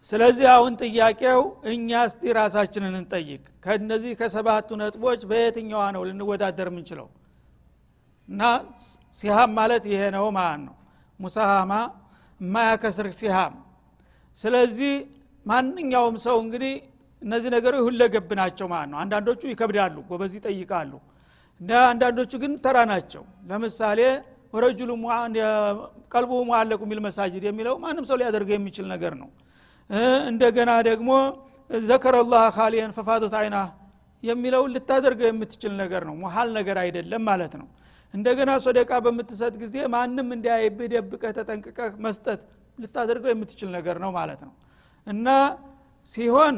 [0.05, 1.39] ስለዚህ አሁን ጥያቄው
[1.71, 3.43] እኛ እስቲ ራሳችንን እንጠይቅ?
[3.65, 7.07] ከነዚህ ከሰባቱ ነጥቦች በየትኛዋ ነው ልንወዳደር የምንችለው
[8.29, 8.41] እና
[9.13, 10.75] ሲሃም ማለት ይሄ ነው ማለት ነው።
[11.19, 11.73] ሙሳሃማ
[12.39, 13.53] የማያከስር ሲሃም።
[14.37, 14.93] ስለዚህ
[15.45, 16.73] ማንኛውም ሰው እንግዲህ
[17.21, 20.93] እነዚህ ነገሮች ሁለገብ ናቸው ማለት ነው። አንዳንዶቹ ይከብዳሉ ጎበዝ ይጠይቃሉ።
[21.61, 23.99] እና አንዳንዶቹ ግን ተራ ናቸው። ለምሳሌ
[24.53, 24.91] ወረጁሉ
[26.13, 29.29] ቀልቡ ሙአለቁ ሚል መሳጅድ የሚለው ማንም ሰው ሊያደርገው የሚችል ነገር ነው።
[30.29, 31.09] እንደገና ደግሞ
[31.69, 33.57] ዘከረ ላህ ካሊየን ፈፋቶት አይና
[34.23, 37.67] የሚለውን ልታደርገው የምትችል ነገር ነው። ሙሀል ነገር አይደለም ማለት ነው።
[38.13, 42.41] እንደገና ሶደቃ በምትሰጥ ጊዜ ማንም እንዲያይብህ ደብቀህ ተጠንቅቀህ መስጠት
[42.77, 44.53] ልታደርገው የምትችል ነገር ነው ማለት ነው።
[45.07, 45.27] እና
[46.07, 46.55] ሲሆን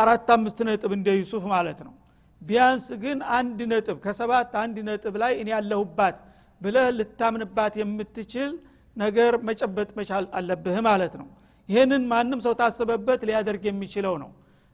[0.00, 1.94] አራት አምስት ነጥብ እንደ ዩሱፍ ማለት ነው።
[2.42, 6.16] ቢያንስ ግን አንድ ነጥብ ከሰባት አንድ ነጥብ ላይ እኔ ያለሁባት
[6.60, 8.50] ብለህ ልታምንባት የምትችል
[8.96, 11.28] ነገር መጨበጥ መቻል አለብህ ማለት ነው።
[11.68, 14.30] ይህንን ማንም ሰው ታስበበት ሊያደርግ የሚችለው ነው።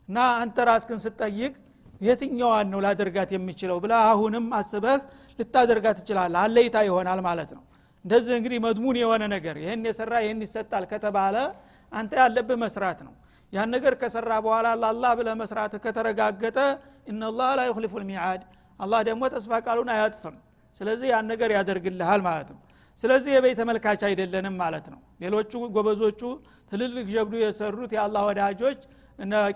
[0.09, 1.53] እና አንተ ራስክን ስጠይቅ
[2.03, 4.97] የትኛዋን ነው ላደርጋት የሚችለው ብለ አሁንም አስበህ
[5.39, 7.63] ልታደርጋት ትችላል አለይታ ይሆናል ማለት ነው።
[8.05, 11.37] እንደዚህ እንግዲህ መድሙን የሆነ ነገር ይህን የሰራ ይህን ይሰጣል ከተባለ
[11.93, 13.15] አንተ ያለብህ መስራት ነው።
[13.53, 16.59] ያን ነገር ከሰራ በኋላ ለአላህ ብለ መስራት ከተረጋገጠ
[17.07, 18.43] እናላህ ላ ዩክሊፉ ልሚዓድ
[18.81, 20.37] አላህ ደግሞ ተስፋ ቃሉን አያጥፍም።
[20.81, 22.61] ስለዚህ ያን ነገር ያደርግልሃል ማለት ነው።
[22.99, 26.21] ስለዚህ የበይ ተመልካች አይደለንም ማለት ነው። ሌሎቹ ጎበዞቹ
[26.73, 28.81] ትልልቅ ጀብዱ የሰሩት የአላህ ወዳጆች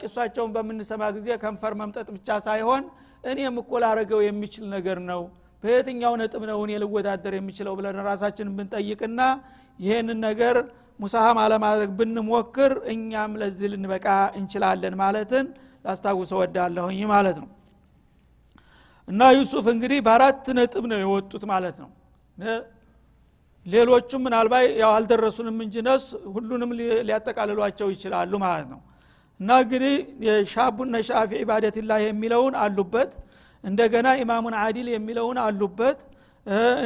[0.03, 2.83] ቂሷቸውን በምንሰማ ጊዜ ከንፈር መምጠጥ ብቻ ሳይሆን
[3.25, 5.23] እኔም እኮ ላረገው የሚችል ነገር ነው።
[5.63, 9.21] በየትኛው ነጥብ ነው እኔ ልወዳደር የሚችለው ብለን ራሳችን ብንጠይቅና
[9.81, 10.57] ይህንን ነገር
[11.01, 14.07] ሙሳሃም አለማድረግ ብንሞክር እኛም ለዚህ ልንበቃ
[14.39, 15.47] እንችላለን ማለትን
[15.85, 17.49] ላስታውሰ ወዳለሁኝ ማለት ነው።
[19.09, 21.91] እና ዩሱፍ እንግዲህ በአራት ነጥብ ነው የወጡት ማለት ነው።
[23.67, 26.71] ሌሎቹም ምናልባት ያው አልደረሱንም እንጂ ነስ ሁሉንም
[27.09, 28.81] ሊያጠቃልሏቸው ይችላሉ ማለት ነው
[29.41, 29.95] እና እንግዲህ
[30.27, 33.11] የሻቡነ ሻፊ ዒባደትላህ የሚለውን አሉበት።
[33.65, 35.99] እንደገና ኢማሙን አዲል የሚለውን አሉበት።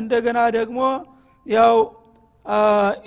[0.01, 0.81] እንደገና ደግሞ
[1.47, 1.77] ያው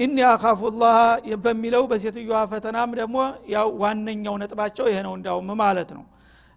[0.03, 0.97] ኢኒ አካፉላህ
[1.43, 3.17] በሚለው በሴትዮዋ ፈተናም ደግሞ
[3.53, 6.03] ያው ዋነኛው ነጥባቸው ይሄ ነው እንዲያውም ማለት ነው።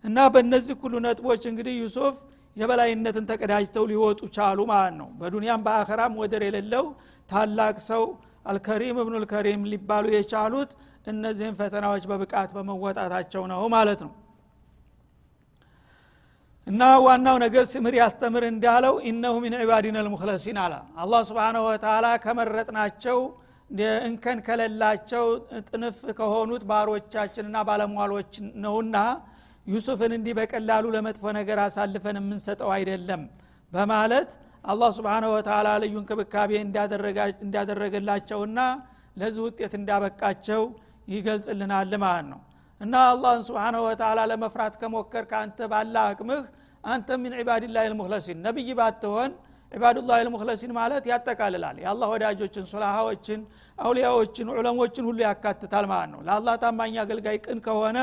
[0.05, 2.17] እና በእነዚህ ሁሉ ነጥቦች እንግዲህ ዩሱፍ
[2.57, 6.85] የበላይነትን ተቀዳጅተው ሊወጡ ቻሉ ማለት ነው። በዱንያም በአኸራም ወደር የሌለው
[7.29, 8.05] ታላቅ ሰው
[8.47, 10.71] አልከሪም እብኑ ልከሪም ሊባሉ የቻሉት
[11.13, 14.13] እነዚህን ፈተናዎች በብቃት በመወጣታቸው ነው ማለት ነው።
[16.67, 23.19] እና ዋናው ነገር ስምር ያስተምር እንዳለው ኢነሁ ሚን ዒባዲና ልሙክለሲን አላ አላህ ስብንሁ ወተላ ከመረጥናቸው
[24.07, 25.25] እንከን ከሌላቸው
[25.69, 28.33] ጥንፍ ከሆኑት ባሮቻችንና ባለሟሎች
[28.65, 28.97] ነውና
[29.67, 33.23] ዩሱፍን እንዲህ በቀላሉ ለመጥፎ ነገር አሳልፈን የምንሰጠው አይደለም
[33.73, 34.29] በማለት
[34.67, 36.51] አላህ ስብንሁ ወተላ ልዩ እንክብካቤ
[37.45, 38.61] እንዳደረገላቸውና
[39.21, 40.63] ለዚህ ውጤት እንዳበቃቸው
[41.09, 42.41] ይገልጽልናል ማለት ነው።
[42.81, 46.43] እና አላህን ስብንሁ ወተላ ለመፍራት ከሞከር ከአንተ ባለ አቅምህ
[46.85, 49.31] አንተ ሚን ዒባድላህ ልሙክለሲን ነቢይ ባትሆን
[49.73, 53.41] ዒባዱላህ ልሙክለሲን ማለት ያጠቃልላል። የአላህ ወዳጆችን ሱላሃዎችን
[53.79, 57.99] አውሊያዎችን ዑለሞችን ሁሉ ያካትታል ማለት ነው። ለአላህ ታማኝ አገልጋይ ቅን ከሆነ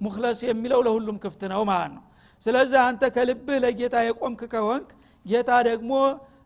[0.00, 2.04] ሙክለስ የሚለው ለሁሉም ክፍት ነው ማለት ነው።
[2.42, 4.88] ስለዚህ አንተ ከልብህ ለጌታ የቆምክ ከሆንክ
[5.26, 5.92] ጌታ ደግሞ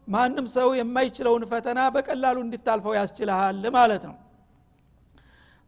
[0.09, 4.17] ማንም ሰው የማይችለውን ፈተና በቀላሉ እንድታልፈው ያስችልሃል ማለት ነው።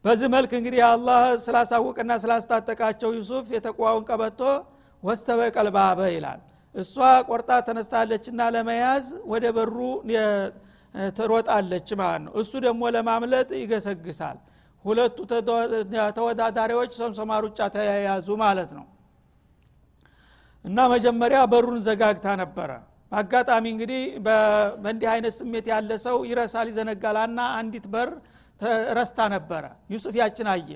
[0.04, 4.40] በዚህ መልክ እንግዲህ አላህ ስላሳወቀና ስላስታጠቃቸው ዩሱፍ የተቋውን ቀበቶ
[5.02, 6.40] ወስተበቀል ባበ ይላል።
[6.74, 6.94] እሷ
[7.28, 9.76] ቆርጣ ተነስታለችና ለመያዝ ወደ በሩ
[11.16, 14.38] ትሮጣለች ማለት ነው። እሱ ደግሞ ለማምለጥ ይገሰግሳል።
[14.84, 15.16] ሁለቱ
[16.16, 18.86] ተወዳዳሪዎች ሰምሰማ ሩጫ ተያያዙ ማለት ነው።
[20.64, 22.70] እና መጀመሪያ በሩን ዘጋግታ ነበረ
[23.12, 28.10] በአጋጣሚ እንግዲህ በእንዲህ አይነት ስሜት ያለ ሰው ይረሳል ይዘነጋላና አንዲት በር
[28.98, 30.70] ረስታ ነበረ። ዩሱፍ ያችን አየ።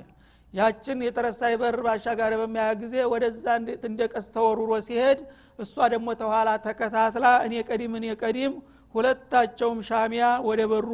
[0.53, 3.45] ያችን የተረሳይ በር ባሻጋሪ በሚያ ጊዜ ወደዛ
[3.87, 5.21] እንደ ቀስ ተወሩሮ ሲሄድ
[5.59, 8.55] እሷ ደግሞ ተኋላ ተከታትላ እኔ ቀዲም እኔ ቀዲም
[8.95, 10.89] ሁለታቸውም ሻሚያ ወደ በሩ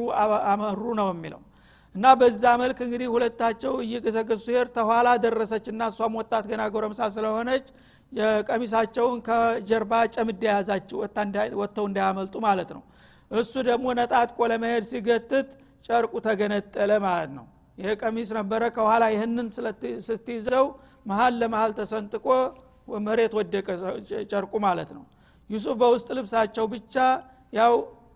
[0.53, 1.41] አመሩ ነው የሚለው።
[1.95, 7.67] እና በዛ መልክ እንግዲህ ሁለታቸው እየገሰገሱ ሲሄድ ተኋላ ደረሰች እና እሷም ወጣት ገና ጎረምሳ ስለሆነች
[8.13, 10.99] የቀሚሳቸውን ከጀርባ ጨምዳ ያዛቸው
[11.61, 12.83] ወጥተው እንዳያመልጡ ማለት ነው።
[13.31, 15.49] እሱ ደግሞ ነጣጥቆ ለመሄድ ሲገትት
[15.85, 17.47] ጨርቁ ተገነጠለ ማለት ነው።
[17.79, 19.49] ይሄ ቀሚስ ነበረ። ከኋላ ይህንን
[20.09, 20.67] ስትይዘው
[21.07, 22.27] መሀል ለመሀል ተሰንጥቆ
[23.05, 23.67] መሬት ወደቀ
[24.31, 25.05] ጨርቁ ማለት ነው።
[25.51, 26.95] ዩሱፍ በውስጥ ልብሳቸው ብቻ
[27.53, 27.75] ያው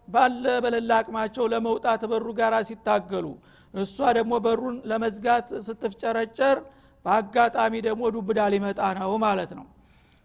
[0.08, 3.26] ባለ በሌላ አቅማቸው ለመውጣት በሩ ጋር ሲታገሉ
[3.74, 6.56] እሷ ደግሞ በሩን ለመዝጋት ስትፍጨረጨር
[7.04, 9.64] በአጋጣሚ ደግሞ ዱብዳ ሊመጣ ነው ማለት ነው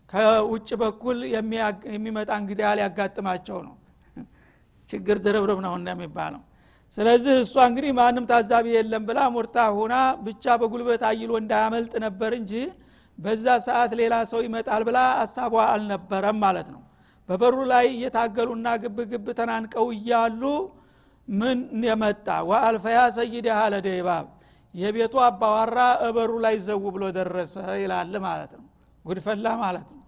[0.10, 1.18] ከውጭ በኩል
[1.94, 3.76] የሚመጣ እንግዲህ ሊያጋጥማቸው ነው።
[4.90, 6.42] ችግር ድርብርብ ነው እንደሚባለው።
[6.94, 9.96] ስለዚህ እሷ እንግዲህ ማንም ታዛቢ የለም ብላ ሙርታ ሁና
[10.28, 12.54] ብቻ በጉልበት አይሎ እንዳያመልጥ ነበር እንጂ
[13.18, 16.82] በዛ ሰዓት ሌላ ሰው ይመጣል ብላ አሳቧ አልነበረም ማለት ነው።
[17.30, 20.42] በበሩ ላይ እየታገሉና ግብ ግብ ተናንቀው እያሉ
[21.28, 22.28] ምን የመጣ?
[22.50, 24.28] ወአልፈያ ሰይድ ለደይባብ
[24.74, 28.67] የቤቱ አባዋራ እበሩ ላይ ዘው ብሎ ደረሰ ይላል ማለት ነው
[29.08, 30.02] ጉድፈላ ማለት ነው።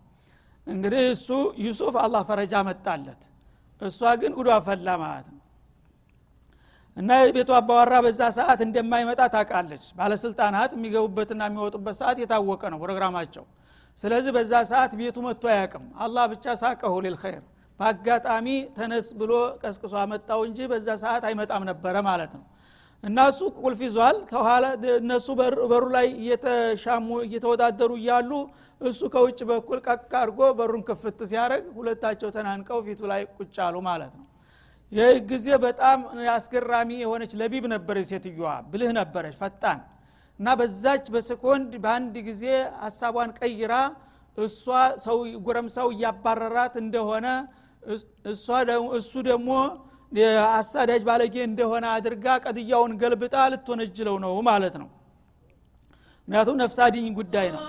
[0.68, 1.28] እንግዲህ እሱ
[1.66, 3.22] ዩሱፍ አላህ ፈረጃ መጣለት።
[3.82, 5.38] እሷ ግን ጉዷ ፈላ ማለት ነው።
[6.98, 13.46] እና የቤቱ አባዋራ በዛ ሰዓት እንደማይመጣ ታውቃለች። ባለስልጣናት የሚገቡበትና የሚወጡበት ሰዓት የታወቀ ነው ፕሮግራማቸው።
[14.00, 17.44] ስለዚህ በዛ ሰዓት ቤቱ መጥቶ አያቅም አላህ ብቻ ሳቀሁ ሊልኸይር
[17.80, 19.32] በአጋጣሚ ተነስ ብሎ
[19.62, 22.44] ቀስቅሶ አመጣው እንጂ በዛ ሰዓት አይመጣም ነበረ ማለት ነው
[23.04, 24.18] እና እሱ ቁልፍ ይዟል።
[25.00, 25.28] እነሱ
[25.70, 28.32] በሩ ላይ እየተሻሙ እየተወዳደሩ እያሉ
[28.82, 34.12] እሱ ከውጭ በኩል ቀቅ አድርጎ በሩን ክፍት ሲያደረግ ሁለታቸው ተናንቀው ፊቱ ላይ ቁጭ አሉ ማለት
[34.20, 34.26] ነው።
[34.92, 36.00] ይህ ጊዜ በጣም
[36.36, 39.80] አስገራሚ የሆነች ለቢብ ነበረች ሴትዮዋ። ብልህ ነበረች ፈጣን
[40.40, 42.44] እና በዛች በሰኮንድ በአንድ ጊዜ
[42.84, 43.74] ሀሳቧን ቀይራ
[44.38, 44.64] እሷ
[45.06, 47.28] ሰው ጎረምሳው እያባረራት እንደሆነ
[49.00, 49.52] እሱ ደግሞ
[50.52, 54.88] አሳዳጅ ባለጌ እንደሆነ አድርጋ ቀድያውን ገልብጣ ልትወነጅለው ነው ማለት ነው።
[56.28, 57.62] ምክንያቱም ነፍሳድኝ ጉዳይ ነው